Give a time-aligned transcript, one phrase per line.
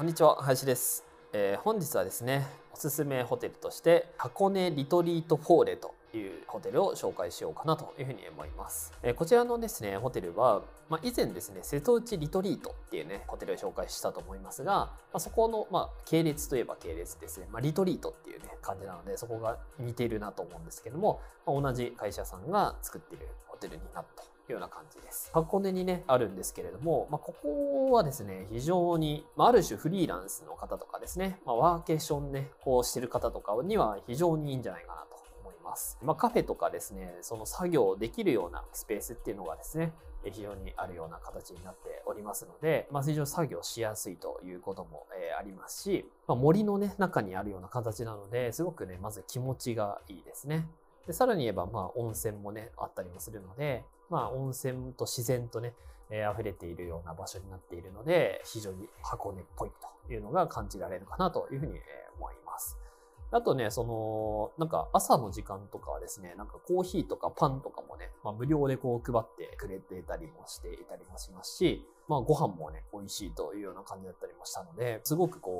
[0.00, 1.04] こんにちは林です、
[1.34, 24.39] えー本日はですねおすすめホテルとして箱根リトリートフォーレというホテルを紹介しようかなというふうに思います、えーこちらのですねホテルは、まあ、以前ですね瀬戸内リトリートっていうねホテルを紹介したと思いますが、まあ、そこの、まあ、系列といえば系列ですね、まあ、リトリートっていうね感じなのでそこが似ているなと思うんですけども、まあ同じ会社さんが作っているホテルになったと。
[24.52, 25.30] ような感じです。
[25.32, 35.98] 箱根にね、あるんですけれども、まあ、ここはですね、非常に、まあ、ある種フリーランスの方とかですね、まあ、ワーケーションね、こうしてる方とかには非常にいいんじゃないかなと思います。
[36.02, 39.92] まあ、カフェとかですね、その作業できるようなスペースっていうのがですね、
[40.24, 50.68] 非常にあるような形になっておりますので、まあ、非常に作業しやすいということも、えありますし、まあ、森のね、中にあるような形なので、すごくね、まず気持ちがいいですね。
[51.10, 55.74] で、さらに言えば、まあ、温泉もね、あったりもするので、まあ、温泉と自然とね、
[56.08, 59.70] えー溢れているような場所になっているので、非常に箱根っぽい
[60.06, 61.80] というのが感じられるかなというふうにえ
[62.16, 62.78] 思います。
[63.32, 75.50] あとね、その、なんか朝の時間とかはですね、なんかコーヒーとかパンとかもね、まあ、無料でこう配ってくれてたりもしていたりもしますし、まあご飯もね、美味しいというような感じだったりもしたので、すごくこ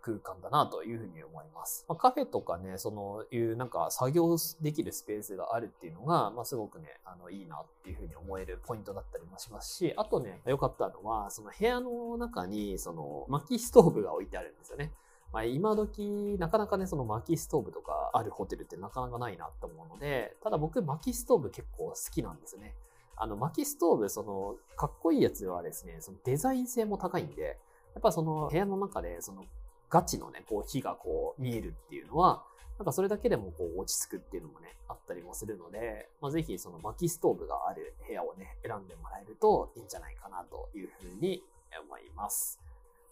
[0.00, 1.84] 空間だなというふうに思います。
[1.88, 14.92] まあ、カフェとかね、そのいうなんか作業できるスペースがあるっていうのが、まあすごくね、あの、いいなっていうふうに思えるポイントだったりもしますし、あとね、良かったのは、その部屋の中に、その薪ストーブが置いてあるんですよね。
[15.32, 22.74] まあ、今時、なかなかね、その薪ストーブとかあるホテルってなかなかないなと思うので、ただ僕、薪ストーブ結構好きなんですね。
[23.16, 27.58] あの、薪ストーブ、その、かっこいいやつはですね、そのデザイン性も高いんで、
[27.94, 29.44] やっぱその部屋の中で、その、
[29.90, 32.44] ガチのね、こう、火がこう、見えるっていうのは、
[32.78, 41.42] なんかそれだけでもこう、落ち着くっていうのもね、あったりもするので、まあ、ぜひその薪ストーブがある部屋をね、選んでもらえるといいんじゃないかなというふうに
[41.84, 42.58] 思います。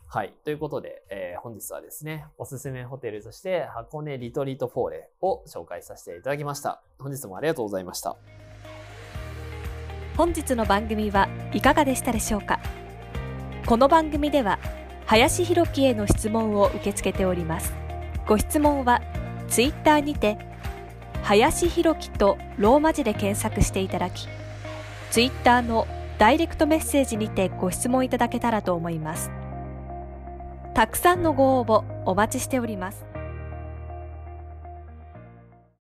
[0.07, 0.33] はい。
[0.43, 6.83] ということで、えー本日はですね、おすすめホテルとして、箱根リトリートフォーレを紹介させていただきました。
[6.99, 8.17] 本日もありがとうございました。
[10.17, 12.59] 本日の番組はいかがでしたでしょうか？
[13.67, 14.59] この番組では
[15.09, 17.73] 林弘樹への質問を受け付けております。
[18.27, 19.01] ご質問は
[19.49, 20.37] ツイッターにて
[21.23, 24.29] 林弘樹とローマ字で検索していただき
[25.11, 25.87] ツイッターの
[26.19, 29.31] ダイレクトメッセージにてご質問いただけたらと思います。
[30.75, 33.07] たくさんのご応募お待ちしております。